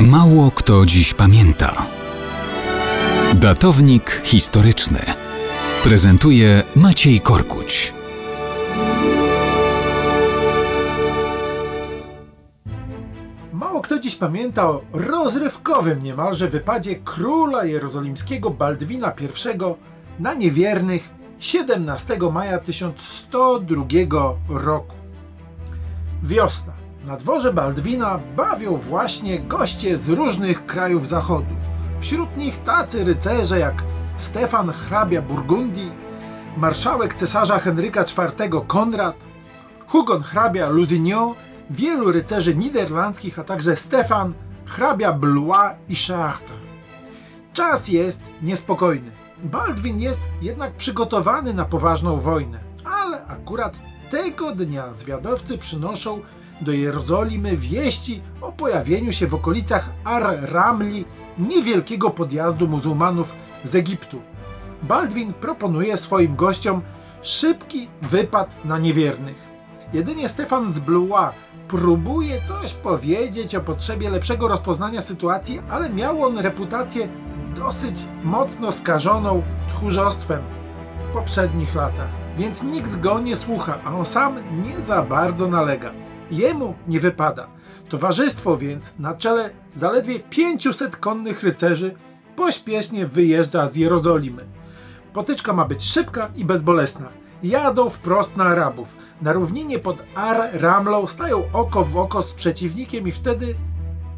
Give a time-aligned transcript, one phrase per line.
[0.00, 1.86] Mało kto dziś pamięta.
[3.34, 4.98] Datownik historyczny
[5.84, 7.94] prezentuje Maciej Korkuć.
[13.52, 22.18] Mało kto dziś pamięta o rozrywkowym niemalże wypadzie króla jerozolimskiego Baldwina I na niewiernych 17
[22.32, 23.84] maja 1102
[24.48, 24.94] roku.
[26.22, 26.85] Wiosna.
[27.06, 31.54] Na dworze Baldwina bawią właśnie goście z różnych krajów zachodu.
[32.00, 33.82] Wśród nich tacy rycerze jak
[34.16, 35.92] Stefan hrabia Burgundii,
[36.56, 39.16] marszałek cesarza Henryka IV Konrad,
[39.86, 41.34] Hugon hrabia Lusignan,
[41.70, 46.58] wielu rycerzy niderlandzkich, a także Stefan hrabia Blois i Chartres.
[47.52, 49.10] Czas jest niespokojny.
[49.44, 53.76] Baldwin jest jednak przygotowany na poważną wojnę, ale akurat
[54.10, 56.20] tego dnia zwiadowcy przynoszą
[56.60, 61.04] do Jerozolimy wieści o pojawieniu się w okolicach Ar-Ramli
[61.38, 64.20] niewielkiego podjazdu muzułmanów z Egiptu.
[64.82, 66.82] Baldwin proponuje swoim gościom
[67.22, 69.46] szybki wypad na niewiernych.
[69.92, 71.34] Jedynie Stefan z Blois
[71.68, 77.08] próbuje coś powiedzieć o potrzebie lepszego rozpoznania sytuacji, ale miał on reputację
[77.56, 80.42] dosyć mocno skażoną tchórzostwem
[80.98, 86.05] w poprzednich latach, więc nikt go nie słucha, a on sam nie za bardzo nalega.
[86.30, 87.48] Jemu nie wypada.
[87.88, 91.94] Towarzystwo więc na czele zaledwie 500 konnych rycerzy
[92.36, 94.44] pośpiesznie wyjeżdża z Jerozolimy.
[95.12, 97.08] Potyczka ma być szybka i bezbolesna.
[97.42, 98.96] Jadą wprost na Arabów.
[99.22, 103.54] Na równinie pod Ar-Ramlą stają oko w oko z przeciwnikiem i wtedy...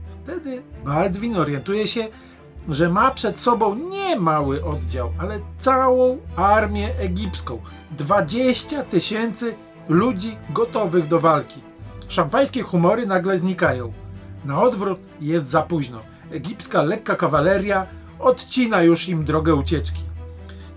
[0.09, 2.09] Wtedy Baldwin orientuje się,
[2.69, 7.59] że ma przed sobą nie mały oddział, ale całą armię egipską.
[7.91, 9.55] 20 tysięcy
[9.89, 11.68] ludzi gotowych do walki.
[12.09, 13.93] Szampańskie humory nagle znikają.
[14.45, 16.01] Na odwrót jest za późno.
[16.31, 17.87] Egipska lekka kawaleria
[18.19, 20.03] odcina już im drogę ucieczki.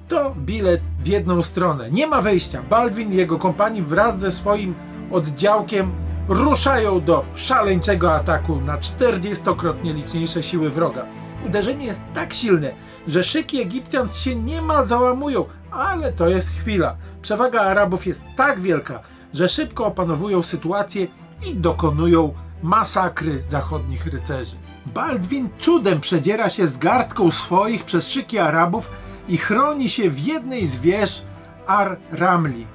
[0.08, 1.92] To bilet w jedną stronę.
[1.92, 2.64] Nie ma wejścia.
[2.70, 4.76] Baldwin i jego kompanii wraz ze swoim
[5.12, 5.92] oddziałkiem
[6.28, 11.06] ruszają do szaleńczego ataku na 40-krotnie liczniejsze siły wroga.
[11.46, 12.72] Uderzenie jest tak silne,
[13.08, 16.96] że szyki Egipcjan się niemal załamują, ale to jest chwila.
[17.22, 19.00] Przewaga Arabów jest tak wielka,
[19.34, 21.08] że szybko opanowują sytuację
[21.48, 24.56] i dokonują masakry zachodnich rycerzy.
[24.86, 28.92] Baldwin cudem przedziera się z garstką swoich przez szyki Arabów
[29.30, 31.24] i chroni się w jednej z wież
[31.68, 32.68] Ar-Ramli.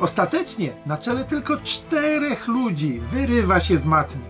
[0.00, 4.22] Ostatecznie na czele tylko czterech ludzi wyrywa się z matni.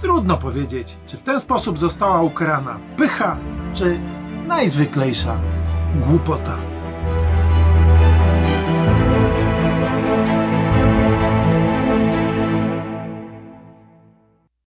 [0.00, 3.36] Trudno powiedzieć, czy w ten sposób została ukarana pycha,
[3.74, 4.00] czy
[4.46, 5.40] najzwyklejsza
[6.00, 6.75] głupota.